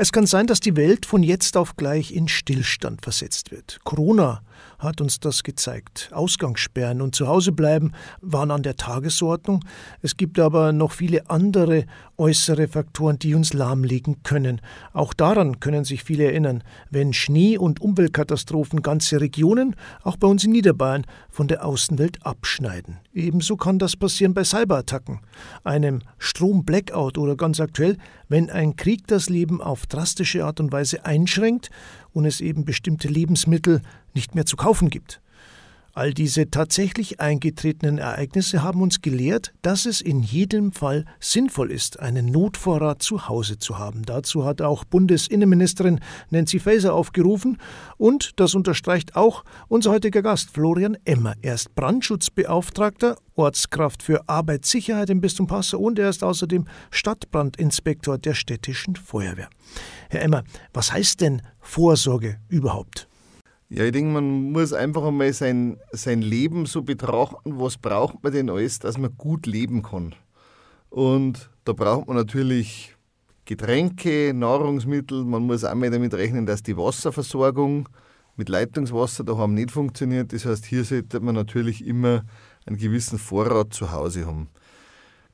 Es 0.00 0.12
kann 0.12 0.26
sein, 0.26 0.46
dass 0.46 0.60
die 0.60 0.76
Welt 0.76 1.06
von 1.06 1.24
jetzt 1.24 1.56
auf 1.56 1.74
gleich 1.74 2.12
in 2.12 2.28
Stillstand 2.28 3.02
versetzt 3.02 3.50
wird. 3.50 3.80
Corona 3.82 4.42
hat 4.78 5.00
uns 5.00 5.20
das 5.20 5.42
gezeigt. 5.42 6.10
Ausgangssperren 6.12 7.00
und 7.00 7.14
Zuhausebleiben 7.14 7.94
waren 8.20 8.50
an 8.50 8.62
der 8.62 8.76
Tagesordnung. 8.76 9.64
Es 10.02 10.16
gibt 10.16 10.38
aber 10.38 10.72
noch 10.72 10.92
viele 10.92 11.28
andere 11.30 11.84
äußere 12.16 12.68
Faktoren, 12.68 13.18
die 13.18 13.34
uns 13.34 13.52
lahmlegen 13.52 14.22
können. 14.22 14.60
Auch 14.92 15.14
daran 15.14 15.60
können 15.60 15.84
sich 15.84 16.04
viele 16.04 16.24
erinnern, 16.24 16.62
wenn 16.90 17.12
Schnee- 17.12 17.58
und 17.58 17.80
Umweltkatastrophen 17.80 18.82
ganze 18.82 19.20
Regionen, 19.20 19.76
auch 20.02 20.16
bei 20.16 20.26
uns 20.26 20.44
in 20.44 20.52
Niederbayern, 20.52 21.04
von 21.30 21.48
der 21.48 21.64
Außenwelt 21.64 22.24
abschneiden. 22.24 22.98
Ebenso 23.12 23.56
kann 23.56 23.78
das 23.78 23.96
passieren 23.96 24.34
bei 24.34 24.44
Cyberattacken, 24.44 25.20
einem 25.64 26.00
Strom-Blackout 26.18 27.18
oder 27.18 27.36
ganz 27.36 27.60
aktuell, 27.60 27.96
wenn 28.28 28.50
ein 28.50 28.76
Krieg 28.76 29.06
das 29.06 29.28
Leben 29.28 29.60
auf 29.60 29.86
drastische 29.86 30.44
Art 30.44 30.60
und 30.60 30.72
Weise 30.72 31.04
einschränkt 31.04 31.70
und 32.18 32.24
es 32.24 32.40
eben 32.40 32.64
bestimmte 32.64 33.06
Lebensmittel 33.06 33.80
nicht 34.12 34.34
mehr 34.34 34.44
zu 34.44 34.56
kaufen 34.56 34.90
gibt. 34.90 35.20
All 35.98 36.14
diese 36.14 36.48
tatsächlich 36.48 37.18
eingetretenen 37.18 37.98
Ereignisse 37.98 38.62
haben 38.62 38.82
uns 38.82 39.02
gelehrt, 39.02 39.52
dass 39.62 39.84
es 39.84 40.00
in 40.00 40.22
jedem 40.22 40.70
Fall 40.70 41.04
sinnvoll 41.18 41.72
ist, 41.72 41.98
einen 41.98 42.26
Notvorrat 42.26 43.02
zu 43.02 43.26
Hause 43.26 43.58
zu 43.58 43.78
haben. 43.78 44.04
Dazu 44.04 44.44
hat 44.44 44.62
auch 44.62 44.84
Bundesinnenministerin 44.84 45.98
Nancy 46.30 46.60
Faeser 46.60 46.94
aufgerufen 46.94 47.58
und 47.96 48.38
das 48.38 48.54
unterstreicht 48.54 49.16
auch 49.16 49.42
unser 49.66 49.90
heutiger 49.90 50.22
Gast 50.22 50.50
Florian 50.50 50.96
Emmer. 51.04 51.34
Er 51.42 51.54
ist 51.54 51.74
Brandschutzbeauftragter, 51.74 53.16
Ortskraft 53.34 54.04
für 54.04 54.28
Arbeitssicherheit 54.28 55.10
im 55.10 55.20
Bistum 55.20 55.48
Passau 55.48 55.80
und 55.80 55.98
er 55.98 56.10
ist 56.10 56.22
außerdem 56.22 56.66
Stadtbrandinspektor 56.92 58.18
der 58.18 58.34
städtischen 58.34 58.94
Feuerwehr. 58.94 59.50
Herr 60.10 60.22
Emmer, 60.22 60.44
was 60.72 60.92
heißt 60.92 61.22
denn 61.22 61.42
Vorsorge 61.58 62.38
überhaupt? 62.48 63.08
Ja, 63.70 63.84
ich 63.84 63.92
denke, 63.92 64.12
man 64.12 64.50
muss 64.52 64.72
einfach 64.72 65.04
einmal 65.04 65.30
sein, 65.34 65.78
sein 65.92 66.22
Leben 66.22 66.64
so 66.64 66.82
betrachten, 66.82 67.60
was 67.60 67.76
braucht 67.76 68.22
man 68.22 68.32
denn 68.32 68.48
alles, 68.48 68.78
dass 68.78 68.96
man 68.96 69.14
gut 69.18 69.44
leben 69.46 69.82
kann. 69.82 70.14
Und 70.88 71.50
da 71.64 71.74
braucht 71.74 72.08
man 72.08 72.16
natürlich 72.16 72.96
Getränke, 73.44 74.32
Nahrungsmittel, 74.34 75.22
man 75.22 75.42
muss 75.42 75.64
auch 75.64 75.74
mal 75.74 75.90
damit 75.90 76.14
rechnen, 76.14 76.46
dass 76.46 76.62
die 76.62 76.78
Wasserversorgung 76.78 77.90
mit 78.36 78.48
Leitungswasser 78.48 79.22
daheim 79.24 79.52
nicht 79.52 79.70
funktioniert. 79.70 80.32
Das 80.32 80.46
heißt, 80.46 80.64
hier 80.64 80.84
sollte 80.84 81.20
man 81.20 81.34
natürlich 81.34 81.86
immer 81.86 82.24
einen 82.64 82.78
gewissen 82.78 83.18
Vorrat 83.18 83.74
zu 83.74 83.92
Hause 83.92 84.26
haben. 84.26 84.48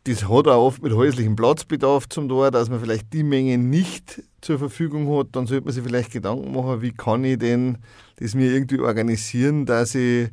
Das 0.07 0.29
hat 0.29 0.47
auch 0.49 0.67
oft 0.67 0.83
mit 0.83 0.93
häuslichem 0.93 1.35
Platzbedarf 1.35 2.11
zum 2.11 2.29
Tor, 2.29 2.51
dass 2.51 2.69
man 2.69 2.79
vielleicht 2.79 3.11
die 3.15 3.23
Menge 3.23 3.57
nicht 3.57 4.23
zur 4.43 4.59
Verfügung 4.59 5.09
hat. 5.17 5.29
Dann 5.33 5.47
sollte 5.47 5.65
man 5.65 5.73
sich 5.73 5.83
vielleicht 5.83 6.13
Gedanken 6.13 6.53
machen, 6.53 6.83
wie 6.83 6.93
kann 6.93 7.25
ich 7.25 7.39
denn 7.39 7.79
das 8.17 8.35
mir 8.35 8.53
irgendwie 8.53 8.81
organisieren, 8.81 9.65
dass 9.65 9.95
ich 9.95 10.29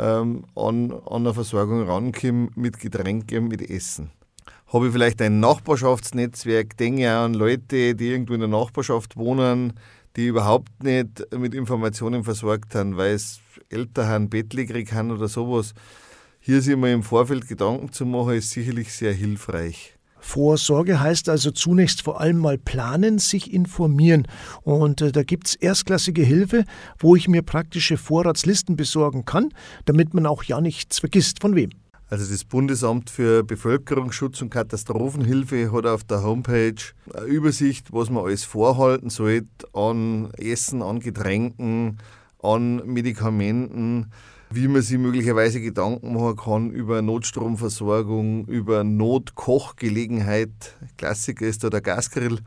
ähm, 0.00 0.44
an, 0.56 0.90
an 0.90 1.26
eine 1.26 1.32
Versorgung 1.32 1.88
rankomme 1.88 2.48
mit 2.56 2.80
Getränken, 2.80 3.46
mit 3.46 3.70
Essen. 3.70 4.10
Habe 4.72 4.88
ich 4.88 4.92
vielleicht 4.92 5.22
ein 5.22 5.38
Nachbarschaftsnetzwerk, 5.38 6.76
denke 6.76 7.08
an 7.08 7.34
Leute, 7.34 7.94
die 7.94 8.08
irgendwo 8.08 8.34
in 8.34 8.40
der 8.40 8.48
Nachbarschaft 8.48 9.16
wohnen, 9.16 9.74
die 10.16 10.26
überhaupt 10.26 10.82
nicht 10.82 11.24
mit 11.32 11.54
Informationen 11.54 12.24
versorgt 12.24 12.72
sind, 12.72 12.96
weil 12.96 13.14
es 13.14 13.38
älter 13.68 14.08
haben, 14.08 14.28
bettlägerig 14.28 14.92
haben 14.92 15.12
oder 15.12 15.28
sowas 15.28 15.72
hier 16.46 16.60
sich 16.60 16.76
mal 16.76 16.92
im 16.92 17.02
Vorfeld 17.02 17.48
Gedanken 17.48 17.90
zu 17.90 18.04
machen, 18.04 18.34
ist 18.34 18.50
sicherlich 18.50 18.92
sehr 18.92 19.14
hilfreich. 19.14 19.94
Vorsorge 20.20 21.00
heißt 21.00 21.30
also 21.30 21.50
zunächst 21.50 22.02
vor 22.02 22.20
allem 22.20 22.36
mal 22.36 22.58
planen, 22.58 23.18
sich 23.18 23.50
informieren. 23.50 24.28
Und 24.60 25.00
äh, 25.00 25.10
da 25.10 25.22
gibt 25.22 25.48
es 25.48 25.54
erstklassige 25.54 26.22
Hilfe, 26.22 26.64
wo 26.98 27.16
ich 27.16 27.28
mir 27.28 27.40
praktische 27.40 27.96
Vorratslisten 27.96 28.76
besorgen 28.76 29.24
kann, 29.24 29.54
damit 29.86 30.12
man 30.12 30.26
auch 30.26 30.42
ja 30.42 30.60
nichts 30.60 30.98
vergisst. 30.98 31.40
Von 31.40 31.54
wem? 31.54 31.70
Also 32.10 32.30
das 32.30 32.44
Bundesamt 32.44 33.08
für 33.08 33.42
Bevölkerungsschutz 33.42 34.42
und 34.42 34.50
Katastrophenhilfe 34.50 35.72
hat 35.72 35.86
auf 35.86 36.04
der 36.04 36.22
Homepage 36.22 36.74
eine 37.14 37.24
Übersicht, 37.24 37.90
was 37.90 38.10
man 38.10 38.22
alles 38.22 38.44
vorhalten 38.44 39.08
sollte 39.08 39.46
an 39.72 40.30
Essen, 40.34 40.82
an 40.82 41.00
Getränken, 41.00 41.96
an 42.42 42.84
Medikamenten 42.84 44.10
wie 44.54 44.68
man 44.68 44.82
sich 44.82 44.98
möglicherweise 44.98 45.60
Gedanken 45.60 46.14
machen 46.14 46.36
kann 46.36 46.70
über 46.70 47.02
Notstromversorgung, 47.02 48.46
über 48.46 48.84
Notkochgelegenheit. 48.84 50.50
Klassiker 50.96 51.46
ist 51.46 51.64
da 51.64 51.70
der 51.70 51.80
Gasgrill. 51.80 52.38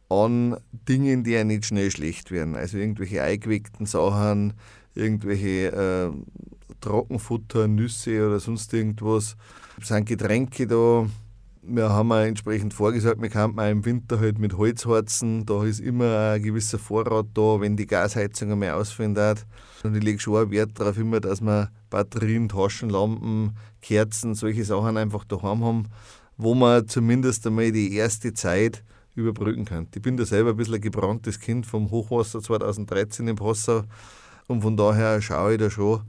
an 0.09 0.57
Dingen, 0.71 1.23
die 1.23 1.31
ja 1.31 1.43
nicht 1.43 1.65
schnell 1.65 1.91
schlecht 1.91 2.31
werden. 2.31 2.55
Also 2.55 2.77
irgendwelche 2.77 3.21
eingeweckten 3.21 3.85
Sachen, 3.85 4.53
irgendwelche 4.95 5.71
äh, 5.71 6.11
Trockenfutter, 6.81 7.67
Nüsse 7.67 8.25
oder 8.25 8.39
sonst 8.39 8.73
irgendwas. 8.73 9.35
Es 9.79 9.87
sind 9.87 10.05
Getränke 10.05 10.67
da. 10.67 11.05
Wir 11.65 11.87
haben 11.87 12.11
auch 12.11 12.17
entsprechend 12.17 12.73
vorgesagt, 12.73 13.21
wir 13.21 13.29
könnten 13.29 13.57
auch 13.57 13.69
im 13.69 13.85
Winter 13.85 14.19
halt 14.19 14.37
mit 14.37 14.57
Holz 14.57 14.85
heizen. 14.85 15.45
Da 15.45 15.63
ist 15.63 15.79
immer 15.79 16.33
ein 16.33 16.43
gewisser 16.43 16.77
Vorrat 16.77 17.27
da, 17.33 17.61
wenn 17.61 17.77
die 17.77 17.87
Gasheizung 17.87 18.51
einmal 18.51 18.83
darf. 19.13 19.45
Und 19.81 19.95
ich 19.95 20.03
lege 20.03 20.19
schon 20.19 20.51
Wert 20.51 20.71
darauf 20.77 20.97
immer, 20.97 21.21
dass 21.21 21.39
wir 21.39 21.69
Batterien, 21.89 22.49
Taschenlampen, 22.49 23.55
Kerzen, 23.81 24.35
solche 24.35 24.65
Sachen 24.65 24.97
einfach 24.97 25.23
daheim 25.23 25.63
haben, 25.63 25.83
wo 26.35 26.53
man 26.53 26.85
zumindest 26.89 27.47
einmal 27.47 27.71
die 27.71 27.95
erste 27.95 28.33
Zeit 28.33 28.83
überbrücken 29.15 29.63
kann. 29.63 29.87
Ich 29.95 30.01
bin 30.01 30.17
da 30.17 30.25
selber 30.25 30.49
ein 30.49 30.57
bisschen 30.57 30.75
ein 30.75 30.81
gebranntes 30.81 31.39
Kind 31.39 31.65
vom 31.65 31.91
Hochwasser 31.91 32.41
2013 32.41 33.25
im 33.29 33.37
Passau 33.37 33.83
und 34.47 34.63
von 34.63 34.75
daher 34.75 35.21
schaue 35.21 35.53
ich 35.53 35.59
da 35.59 35.69
schon, 35.69 36.01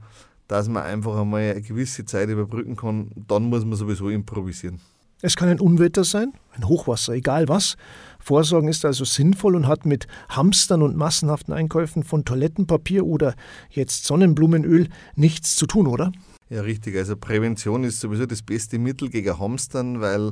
dass 0.49 0.67
man 0.67 0.83
einfach 0.83 1.17
einmal 1.17 1.51
eine 1.51 1.61
gewisse 1.61 2.03
Zeit 2.03 2.27
überbrücken 2.27 2.75
kann. 2.75 3.11
Dann 3.15 3.45
muss 3.45 3.63
man 3.63 3.77
sowieso 3.77 4.09
improvisieren. 4.09 4.81
Es 5.21 5.35
kann 5.35 5.47
ein 5.47 5.59
Unwetter 5.59 6.03
sein, 6.03 6.33
ein 6.51 6.67
Hochwasser, 6.67 7.13
egal 7.13 7.47
was. 7.47 7.77
Vorsorgen 8.19 8.67
ist 8.67 8.83
also 8.83 9.05
sinnvoll 9.05 9.55
und 9.55 9.67
hat 9.67 9.85
mit 9.85 10.07
Hamstern 10.29 10.81
und 10.81 10.97
massenhaften 10.97 11.53
Einkäufen 11.53 12.03
von 12.03 12.25
Toilettenpapier 12.25 13.05
oder 13.05 13.35
jetzt 13.69 14.05
Sonnenblumenöl 14.05 14.89
nichts 15.15 15.55
zu 15.55 15.67
tun, 15.67 15.87
oder? 15.87 16.11
Ja, 16.49 16.61
richtig. 16.61 16.95
Also 16.97 17.15
Prävention 17.15 17.83
ist 17.83 18.01
sowieso 18.01 18.25
das 18.25 18.41
beste 18.41 18.77
Mittel 18.77 19.09
gegen 19.09 19.39
Hamstern, 19.39 20.01
weil 20.01 20.31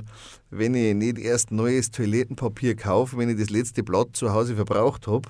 wenn 0.52 0.76
ich 0.76 0.94
nicht 0.94 1.18
erst 1.18 1.52
neues 1.52 1.90
Toilettenpapier 1.90 2.76
kaufe, 2.76 3.18
wenn 3.18 3.30
ich 3.30 3.40
das 3.40 3.50
letzte 3.50 3.84
Blatt 3.84 4.10
zu 4.14 4.34
Hause 4.34 4.56
verbraucht 4.56 5.08
habe, 5.08 5.30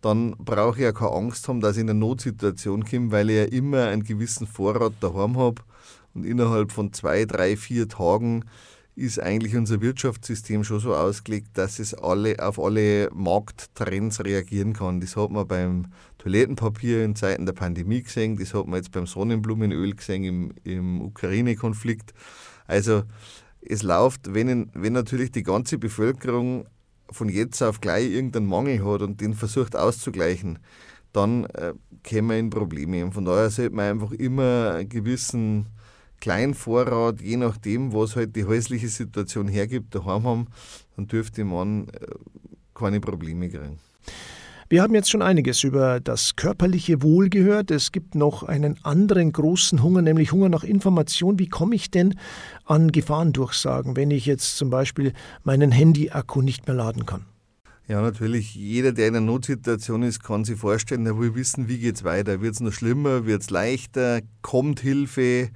dann 0.00 0.34
brauche 0.38 0.78
ich 0.78 0.82
ja 0.82 0.92
keine 0.92 1.12
Angst 1.12 1.46
haben, 1.48 1.60
dass 1.60 1.76
ich 1.76 1.82
in 1.82 1.90
eine 1.90 1.98
Notsituation 1.98 2.84
komme, 2.84 3.12
weil 3.12 3.30
ich 3.30 3.36
ja 3.36 3.44
immer 3.44 3.86
einen 3.86 4.02
gewissen 4.02 4.46
Vorrat 4.46 4.94
daheim 5.00 5.36
habe 5.38 5.62
und 6.14 6.24
innerhalb 6.24 6.72
von 6.72 6.92
zwei, 6.92 7.24
drei, 7.26 7.56
vier 7.56 7.88
Tagen 7.88 8.44
ist 8.96 9.20
eigentlich 9.20 9.56
unser 9.56 9.80
Wirtschaftssystem 9.80 10.62
schon 10.62 10.78
so 10.78 10.94
ausgelegt, 10.94 11.58
dass 11.58 11.78
es 11.78 11.94
alle, 11.94 12.36
auf 12.38 12.60
alle 12.60 13.10
Markttrends 13.12 14.24
reagieren 14.24 14.72
kann. 14.72 15.00
Das 15.00 15.16
hat 15.16 15.30
man 15.30 15.48
beim 15.48 15.86
Toilettenpapier 16.18 17.04
in 17.04 17.16
Zeiten 17.16 17.44
der 17.44 17.54
Pandemie 17.54 18.02
gesehen, 18.02 18.36
das 18.36 18.54
hat 18.54 18.66
man 18.66 18.76
jetzt 18.76 18.92
beim 18.92 19.06
Sonnenblumenöl 19.06 19.94
gesehen 19.94 20.24
im, 20.24 20.54
im 20.62 21.02
Ukraine-Konflikt. 21.02 22.14
Also 22.66 23.02
es 23.60 23.82
läuft, 23.82 24.32
wenn, 24.32 24.70
wenn 24.74 24.92
natürlich 24.92 25.32
die 25.32 25.42
ganze 25.42 25.78
Bevölkerung 25.78 26.66
von 27.10 27.28
jetzt 27.28 27.62
auf 27.62 27.80
gleich 27.80 28.10
irgendeinen 28.10 28.46
Mangel 28.46 28.84
hat 28.84 29.02
und 29.02 29.20
den 29.20 29.34
versucht 29.34 29.76
auszugleichen, 29.76 30.60
dann 31.12 31.44
äh, 31.46 31.74
kämen 32.02 32.30
wir 32.30 32.38
in 32.38 32.50
Probleme. 32.50 33.04
Und 33.04 33.12
von 33.12 33.24
daher 33.24 33.50
sollte 33.50 33.74
man 33.74 33.90
einfach 33.90 34.12
immer 34.12 34.74
einen 34.74 34.88
gewissen 34.88 35.68
Kleinvorrat, 36.24 37.20
je 37.20 37.36
nachdem, 37.36 37.92
was 37.92 38.16
halt 38.16 38.34
die 38.34 38.46
häusliche 38.46 38.88
Situation 38.88 39.46
hergibt, 39.46 39.94
daheim 39.94 40.24
haben, 40.24 40.46
dann 40.96 41.06
dürfte 41.06 41.44
man 41.44 41.88
äh, 41.88 42.06
keine 42.74 42.98
Probleme 42.98 43.50
kriegen. 43.50 43.78
Wir 44.70 44.80
haben 44.80 44.94
jetzt 44.94 45.10
schon 45.10 45.20
einiges 45.20 45.62
über 45.64 46.00
das 46.00 46.34
körperliche 46.34 47.02
Wohl 47.02 47.28
gehört. 47.28 47.70
Es 47.70 47.92
gibt 47.92 48.14
noch 48.14 48.42
einen 48.42 48.82
anderen 48.84 49.32
großen 49.32 49.82
Hunger, 49.82 50.00
nämlich 50.00 50.32
Hunger 50.32 50.48
nach 50.48 50.64
Information. 50.64 51.38
Wie 51.38 51.46
komme 51.48 51.74
ich 51.74 51.90
denn 51.90 52.18
an 52.64 52.90
Gefahrendurchsagen, 52.90 53.94
wenn 53.94 54.10
ich 54.10 54.24
jetzt 54.24 54.56
zum 54.56 54.70
Beispiel 54.70 55.12
meinen 55.42 55.72
Handy-Akku 55.72 56.40
nicht 56.40 56.66
mehr 56.66 56.76
laden 56.76 57.04
kann? 57.04 57.26
Ja, 57.86 58.00
natürlich. 58.00 58.54
Jeder, 58.54 58.92
der 58.92 59.08
in 59.08 59.16
einer 59.16 59.26
Notsituation 59.26 60.02
ist, 60.02 60.24
kann 60.24 60.46
sich 60.46 60.58
vorstellen, 60.58 61.04
er 61.04 61.18
will 61.18 61.34
wissen, 61.34 61.68
wie 61.68 61.76
geht 61.76 61.96
es 61.96 62.04
weiter. 62.04 62.40
Wird 62.40 62.54
es 62.54 62.60
noch 62.60 62.72
schlimmer? 62.72 63.26
Wird 63.26 63.42
es 63.42 63.50
leichter? 63.50 64.22
Kommt 64.40 64.80
Hilfe? 64.80 65.50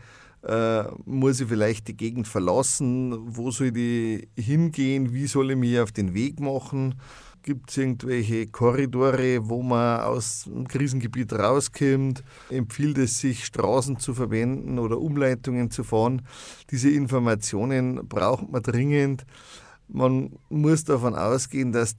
Äh, 0.49 0.85
muss 1.05 1.41
ich 1.41 1.49
vielleicht 1.49 1.89
die 1.89 1.97
Gegend 1.97 2.27
verlassen? 2.27 3.15
Wo 3.37 3.51
soll 3.51 3.77
ich 3.77 4.29
hingehen? 4.35 5.13
Wie 5.13 5.27
soll 5.27 5.51
ich 5.51 5.59
mich 5.59 5.79
auf 5.79 5.93
den 5.93 6.15
Weg 6.15 6.41
machen? 6.41 6.95
Gibt 7.43 7.71
es 7.71 7.77
irgendwelche 7.77 8.47
Korridore, 8.47 9.47
wo 9.47 9.63
man 9.63 10.01
aus 10.01 10.45
dem 10.45 10.67
Krisengebiet 10.67 11.35
rauskommt? 11.35 12.25
Empfiehlt 12.49 12.97
es 12.97 13.19
sich, 13.19 13.45
Straßen 13.45 13.99
zu 13.99 14.15
verwenden 14.15 14.79
oder 14.79 14.99
Umleitungen 14.99 15.71
zu 15.71 15.85
fahren? 15.85 16.23
Diese 16.71 16.91
Informationen 16.91 18.09
braucht 18.09 18.51
man 18.51 18.63
dringend. 18.63 19.27
Man 19.87 20.39
muss 20.49 20.85
davon 20.85 21.15
ausgehen, 21.15 21.73
dass 21.73 21.95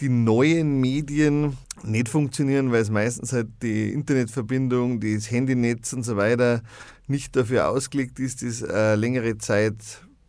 die 0.00 0.08
neuen 0.08 0.80
Medien 0.80 1.56
nicht 1.82 2.08
funktionieren, 2.08 2.72
weil 2.72 2.82
es 2.82 2.90
meistens 2.90 3.32
halt 3.32 3.48
die 3.62 3.92
Internetverbindung, 3.92 5.00
das 5.00 5.30
Handynetz 5.30 5.92
und 5.92 6.04
so 6.04 6.16
weiter 6.16 6.62
nicht 7.06 7.34
dafür 7.36 7.68
ausgelegt 7.68 8.20
ist, 8.20 8.42
das 8.42 8.62
äh, 8.62 8.94
längere 8.94 9.38
Zeit 9.38 9.76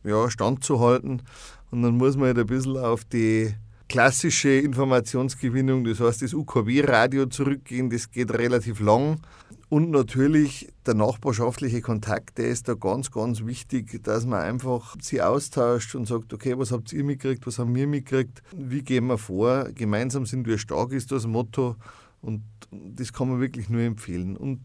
ja, 0.04 0.30
standzuhalten. 0.30 1.22
Und 1.72 1.84
dann 1.84 1.98
muss 1.98 2.16
man 2.16 2.28
halt 2.28 2.40
ein 2.40 2.48
bisschen 2.48 2.78
auf 2.78 3.04
die 3.06 3.54
klassische 3.90 4.50
Informationsgewinnung, 4.50 5.84
das 5.84 6.00
heißt 6.00 6.22
das 6.22 6.34
UKW-Radio 6.34 7.26
zurückgehen, 7.26 7.90
das 7.90 8.10
geht 8.10 8.32
relativ 8.32 8.80
lang. 8.80 9.20
Und 9.70 9.92
natürlich 9.92 10.68
der 10.88 10.96
nachbarschaftliche 10.96 11.82
Kontakt, 11.82 12.40
der 12.40 12.48
ist 12.48 12.68
da 12.68 12.74
ganz, 12.74 13.12
ganz 13.12 13.46
wichtig, 13.46 14.04
dass 14.04 14.26
man 14.26 14.42
einfach 14.42 14.96
sie 15.00 15.22
austauscht 15.22 15.94
und 15.94 16.08
sagt, 16.08 16.34
okay, 16.34 16.58
was 16.58 16.72
habt 16.72 16.92
ihr 16.92 17.04
mitgekriegt, 17.04 17.46
was 17.46 17.60
haben 17.60 17.76
wir 17.76 17.86
mitgekriegt, 17.86 18.42
wie 18.52 18.82
gehen 18.82 19.06
wir 19.06 19.20
vor, 19.20 19.66
gemeinsam 19.76 20.26
sind 20.26 20.48
wir 20.48 20.58
stark, 20.58 20.92
ist 20.92 21.12
das 21.12 21.28
Motto. 21.28 21.76
Und 22.22 22.42
das 22.72 23.14
kann 23.14 23.30
man 23.30 23.40
wirklich 23.40 23.70
nur 23.70 23.82
empfehlen. 23.82 24.36
Und 24.36 24.60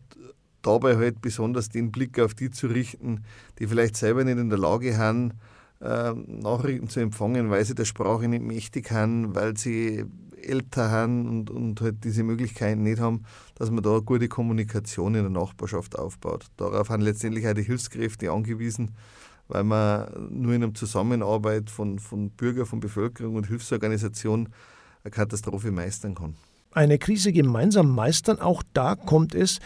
dabei 0.62 0.96
halt 0.96 1.20
besonders 1.20 1.68
den 1.68 1.92
Blick 1.92 2.18
auf 2.18 2.32
die 2.32 2.50
zu 2.50 2.66
richten, 2.68 3.24
die 3.58 3.66
vielleicht 3.66 3.96
selber 3.96 4.24
nicht 4.24 4.38
in 4.38 4.48
der 4.48 4.58
Lage 4.58 4.96
haben, 4.96 5.34
ähm, 5.82 6.24
Nachrichten 6.40 6.88
zu 6.88 7.00
empfangen, 7.00 7.50
weil 7.50 7.64
sie 7.64 7.74
der 7.74 7.84
Sprache 7.84 8.26
nicht 8.26 8.42
mächtig 8.42 8.90
haben, 8.90 9.34
weil 9.34 9.56
sie 9.56 10.06
älter 10.44 10.90
haben 10.90 11.28
und, 11.28 11.50
und 11.50 11.80
halt 11.80 12.04
diese 12.04 12.22
Möglichkeiten 12.22 12.82
nicht 12.82 13.00
haben, 13.00 13.24
dass 13.54 13.70
man 13.70 13.82
da 13.82 13.92
eine 13.92 14.02
gute 14.02 14.28
Kommunikation 14.28 15.14
in 15.14 15.22
der 15.22 15.30
Nachbarschaft 15.30 15.98
aufbaut. 15.98 16.46
Darauf 16.56 16.88
haben 16.90 17.02
letztendlich 17.02 17.46
auch 17.46 17.54
die 17.54 17.62
Hilfskräfte 17.62 18.30
angewiesen, 18.30 18.92
weil 19.48 19.64
man 19.64 20.08
nur 20.30 20.54
in 20.54 20.62
einer 20.62 20.74
Zusammenarbeit 20.74 21.70
von, 21.70 21.98
von 21.98 22.30
Bürger, 22.30 22.66
von 22.66 22.80
Bevölkerung 22.80 23.36
und 23.36 23.46
Hilfsorganisation 23.46 24.48
eine 25.02 25.10
Katastrophe 25.10 25.70
meistern 25.70 26.14
kann. 26.14 26.34
Eine 26.72 26.98
Krise 26.98 27.32
gemeinsam 27.32 27.94
meistern, 27.94 28.40
auch 28.40 28.64
da 28.72 28.96
kommt 28.96 29.34
es 29.34 29.60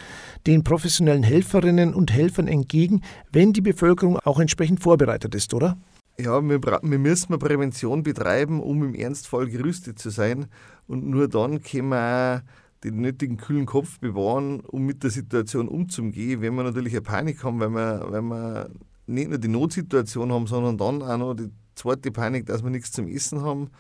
den 0.47 0.63
professionellen 0.63 1.23
Helferinnen 1.23 1.95
und 1.95 2.13
Helfern 2.13 2.49
entgegen, 2.49 3.01
wenn 3.33 3.55
die 3.55 3.63
Bevölkerung 3.63 4.19
auch 4.19 4.39
entsprechend 4.39 4.81
vorbereitet 4.81 5.35
ist, 5.35 5.55
oder? 5.55 5.79
Ja, 6.21 6.43
wir, 6.43 6.61
wir 6.61 6.99
müssen 6.99 7.39
Prävention 7.39 8.03
betreiben, 8.03 8.61
um 8.61 8.83
im 8.83 8.95
Ernstfall 8.95 9.49
gerüstet 9.49 10.01
zu 10.01 10.11
sein. 10.11 10.47
Und 10.89 11.07
nur 11.07 11.29
dann 11.29 11.63
können 11.63 11.91
wir 11.91 12.43
auch 12.43 12.83
den 12.83 13.01
nötigen 13.01 13.37
kühlen 13.37 13.67
Kopf 13.67 14.01
bewahren, 14.01 14.61
um 14.61 14.85
mit 14.85 15.05
der 15.05 15.11
Situation 15.11 15.69
umzugehen. 15.69 16.41
Wenn 16.41 16.57
wir 16.57 16.65
natürlich 16.65 16.93
eine 16.95 17.03
Panik 17.03 17.45
haben, 17.45 17.61
weil 17.61 17.71
wir, 17.71 18.07
weil 18.11 18.23
wir 18.23 18.71
nicht 19.07 19.29
nur 19.29 19.39
die 19.39 19.49
Notsituation 19.49 20.33
haben, 20.33 20.49
sondern 20.49 20.77
dann 20.77 21.03
auch 21.03 21.19
noch 21.19 21.35
die 21.35 21.51
zweite 21.77 22.11
Panik, 22.11 22.47
dass 22.47 22.65
wir 22.65 22.71
nichts 22.71 22.91
zum 22.91 23.07
Essen 23.07 23.43
haben, 23.43 23.71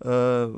äh, 0.00 0.48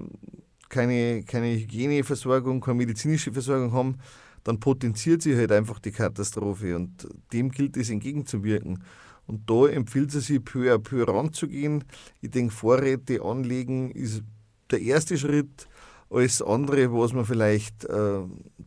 keine, 0.69 1.25
keine 1.25 1.52
Hygieneversorgung, 1.54 2.60
keine 2.60 2.78
medizinische 2.78 3.32
Versorgung 3.32 3.72
haben, 3.72 3.96
dann 4.44 4.60
potenziert 4.60 5.22
sich 5.22 5.37
halt 5.37 5.50
einfach 5.50 5.80
die 5.80 5.90
Katastrophe 5.90 6.76
und 6.76 7.08
dem 7.32 7.50
gilt 7.50 7.76
es 7.76 7.90
entgegenzuwirken. 7.90 8.84
Und 9.26 9.49
da 9.49 9.67
empfiehlt 9.67 10.15
es 10.15 10.26
sich, 10.26 10.44
peu 10.44 10.73
à 10.73 10.79
peu 10.79 11.05
ranzugehen. 11.05 11.85
Ich 12.21 12.31
denke, 12.31 12.53
Vorräte 12.53 13.23
anlegen 13.23 13.91
ist 13.91 14.23
der 14.71 14.81
erste 14.81 15.17
Schritt. 15.17 15.69
Alles 16.11 16.43
andere, 16.43 16.93
was 16.93 17.12
man 17.12 17.25
vielleicht 17.25 17.87
äh, 17.87 18.21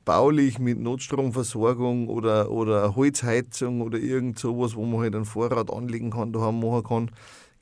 baulich 0.04 0.60
mit 0.60 0.80
Notstromversorgung 0.80 2.10
oder, 2.10 2.52
oder 2.52 2.96
Holzheizung 2.96 3.82
oder 3.82 4.00
irgend 4.00 4.40
sowas, 4.40 4.76
wo 4.76 4.86
man 4.86 5.02
halt 5.02 5.16
einen 5.16 5.26
Vorrat 5.26 5.72
anlegen 5.72 6.10
kann, 6.10 6.34
daheim 6.34 6.60
machen 6.60 6.84
kann, 6.84 7.12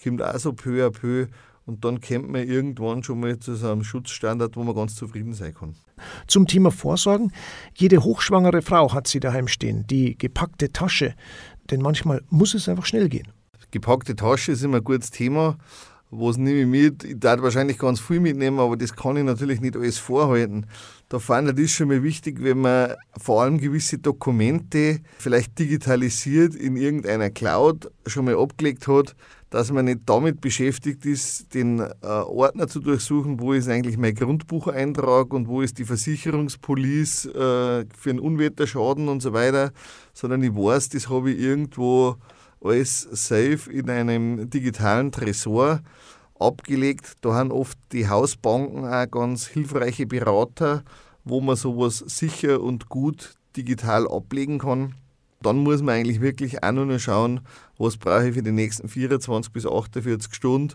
kommt 0.01 0.21
auch 0.21 0.39
so 0.39 0.53
peu 0.53 0.85
à 0.85 0.89
peu. 0.89 1.27
Und 1.65 1.83
dann 1.83 1.99
kommt 1.99 2.29
man 2.29 2.47
irgendwann 2.47 3.03
schon 3.03 3.19
mal 3.19 3.39
zu 3.39 3.53
einem 3.65 3.83
Schutzstandard, 3.83 4.55
wo 4.55 4.63
man 4.63 4.75
ganz 4.75 4.95
zufrieden 4.95 5.33
sein 5.33 5.53
kann. 5.53 5.75
Zum 6.27 6.45
Thema 6.45 6.69
Vorsorgen. 6.69 7.31
Jede 7.75 8.03
hochschwangere 8.03 8.61
Frau 8.61 8.93
hat 8.93 9.07
sie 9.07 9.19
daheim 9.19 9.47
stehen. 9.47 9.87
Die 9.87 10.15
gepackte 10.15 10.71
Tasche, 10.71 11.15
denn 11.71 11.81
manchmal 11.81 12.21
muss 12.29 12.53
es 12.53 12.69
einfach 12.69 12.85
schnell 12.85 13.09
gehen. 13.09 13.27
Gepackte 13.71 14.15
Tasche 14.15 14.51
ist 14.51 14.63
immer 14.63 14.77
ein 14.77 14.83
gutes 14.83 15.11
Thema. 15.11 15.57
Was 16.11 16.37
nehme 16.37 16.61
ich 16.61 16.67
mit? 16.67 17.03
Ich 17.03 17.19
darf 17.19 17.41
wahrscheinlich 17.41 17.77
ganz 17.77 17.99
viel 17.99 18.19
mitnehmen, 18.19 18.59
aber 18.59 18.77
das 18.77 18.95
kann 18.95 19.17
ich 19.17 19.23
natürlich 19.23 19.59
nicht 19.59 19.75
alles 19.75 19.97
vorhalten. 19.97 20.67
Da 21.09 21.19
fand 21.19 21.57
ich 21.59 21.73
schon 21.73 21.87
mal 21.87 22.03
wichtig, 22.03 22.41
wenn 22.41 22.61
man 22.61 22.93
vor 23.17 23.41
allem 23.41 23.59
gewisse 23.59 23.97
Dokumente 23.97 24.99
vielleicht 25.17 25.57
digitalisiert 25.57 26.55
in 26.55 26.77
irgendeiner 26.77 27.29
Cloud 27.29 27.91
schon 28.05 28.25
mal 28.25 28.37
abgelegt 28.37 28.87
hat, 28.87 29.15
dass 29.49 29.71
man 29.71 29.85
nicht 29.85 30.01
damit 30.05 30.41
beschäftigt 30.41 31.05
ist, 31.05 31.53
den 31.53 31.79
äh, 31.79 31.93
Ordner 32.01 32.67
zu 32.67 32.79
durchsuchen, 32.79 33.39
wo 33.39 33.53
ist 33.53 33.69
eigentlich 33.69 33.97
mein 33.97 34.13
Grundbucheintrag 34.15 35.33
und 35.33 35.47
wo 35.47 35.61
ist 35.61 35.77
die 35.77 35.85
Versicherungspolice 35.85 37.29
äh, 37.29 37.85
für 37.97 38.09
einen 38.09 38.19
Unwetterschaden 38.19 39.07
und 39.07 39.21
so 39.21 39.33
weiter, 39.33 39.71
sondern 40.13 40.43
ich 40.43 40.53
weiß, 40.53 40.89
das 40.89 41.09
habe 41.09 41.31
ich 41.31 41.39
irgendwo 41.39 42.17
alles 42.65 43.01
safe 43.11 43.71
in 43.71 43.89
einem 43.89 44.49
digitalen 44.49 45.11
Tresor 45.11 45.81
abgelegt. 46.39 47.13
Da 47.21 47.33
haben 47.33 47.51
oft 47.51 47.77
die 47.91 48.09
Hausbanken 48.09 48.85
auch 48.85 49.09
ganz 49.09 49.47
hilfreiche 49.47 50.05
Berater, 50.05 50.83
wo 51.23 51.41
man 51.41 51.55
sowas 51.55 51.99
sicher 51.99 52.61
und 52.61 52.89
gut 52.89 53.35
digital 53.55 54.07
ablegen 54.07 54.59
kann 54.59 54.95
dann 55.45 55.57
muss 55.57 55.81
man 55.81 55.95
eigentlich 55.95 56.21
wirklich 56.21 56.63
auch 56.63 56.71
nur 56.71 56.87
noch 56.87 56.99
schauen, 56.99 57.41
was 57.77 57.97
brauche 57.97 58.29
ich 58.29 58.35
für 58.35 58.41
die 58.41 58.51
nächsten 58.51 58.89
24 58.89 59.51
bis 59.53 59.67
48 59.67 60.33
Stunden 60.33 60.73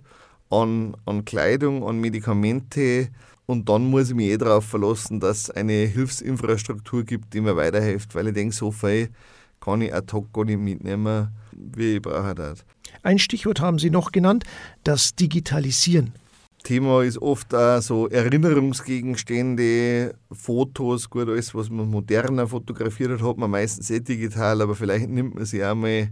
an, 0.48 0.96
an 1.06 1.24
Kleidung, 1.24 1.86
an 1.86 1.98
Medikamente. 1.98 3.08
Und 3.46 3.68
dann 3.68 3.90
muss 3.90 4.10
ich 4.10 4.14
mich 4.14 4.28
eh 4.28 4.36
darauf 4.36 4.64
verlassen, 4.64 5.18
dass 5.18 5.38
es 5.38 5.50
eine 5.50 5.72
Hilfsinfrastruktur 5.72 7.02
gibt, 7.02 7.34
die 7.34 7.40
mir 7.40 7.56
weiterhilft, 7.56 8.14
weil 8.14 8.28
ich 8.28 8.34
denke, 8.34 8.54
so 8.54 8.70
viel 8.70 9.08
kann 9.60 9.82
ich 9.82 9.94
ad 9.94 10.12
hoc 10.12 10.32
gar 10.32 10.44
nicht 10.44 10.60
mitnehmen, 10.60 11.28
wie 11.52 11.96
ich 11.96 12.02
brauche. 12.02 12.34
Das. 12.34 12.64
Ein 13.02 13.18
Stichwort 13.18 13.60
haben 13.60 13.78
Sie 13.78 13.90
noch 13.90 14.12
genannt, 14.12 14.44
das 14.84 15.14
Digitalisieren. 15.14 16.12
Thema 16.62 17.02
ist 17.02 17.18
oft 17.18 17.54
auch 17.54 17.80
so 17.80 18.06
Erinnerungsgegenstände, 18.08 20.14
Fotos, 20.30 21.08
gut, 21.08 21.28
alles, 21.28 21.54
was 21.54 21.70
man 21.70 21.88
moderner 21.88 22.46
fotografiert 22.46 23.12
hat, 23.12 23.22
hat 23.22 23.38
man 23.38 23.50
meistens 23.50 23.88
eh 23.90 24.00
digital, 24.00 24.60
aber 24.60 24.74
vielleicht 24.74 25.08
nimmt 25.08 25.36
man 25.36 25.46
sich 25.46 25.64
einmal 25.64 26.10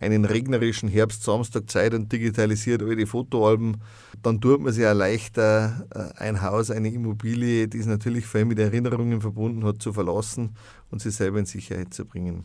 einen 0.00 0.24
regnerischen 0.24 0.88
Herbst, 0.88 1.22
Samstag 1.22 1.68
Zeit 1.68 1.92
und 1.92 2.10
digitalisiert 2.10 2.82
all 2.82 2.96
die 2.96 3.04
Fotoalben. 3.04 3.82
Dann 4.22 4.40
tut 4.40 4.62
man 4.62 4.72
sich 4.72 4.86
auch 4.86 4.94
leichter, 4.94 5.86
äh, 5.94 6.18
ein 6.18 6.40
Haus, 6.40 6.70
eine 6.70 6.88
Immobilie, 6.88 7.68
die 7.68 7.78
es 7.78 7.86
natürlich 7.86 8.24
vor 8.24 8.38
allem 8.38 8.48
mit 8.48 8.58
Erinnerungen 8.58 9.20
verbunden 9.20 9.62
hat, 9.64 9.82
zu 9.82 9.92
verlassen 9.92 10.54
und 10.90 11.02
sich 11.02 11.14
selber 11.14 11.38
in 11.38 11.44
Sicherheit 11.44 11.92
zu 11.92 12.06
bringen. 12.06 12.44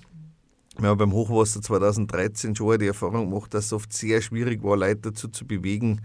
Wir 0.77 0.89
haben 0.89 0.97
beim 0.97 1.13
Hochwasser 1.13 1.61
2013 1.61 2.53
schon 2.53 2.77
die 2.79 2.87
Erfahrung 2.87 3.29
gemacht, 3.29 3.53
dass 3.53 3.67
es 3.67 3.73
oft 3.73 3.93
sehr 3.93 4.21
schwierig 4.21 4.61
war, 4.61 4.75
Leute 4.75 5.11
dazu 5.11 5.29
zu 5.29 5.47
bewegen, 5.47 6.01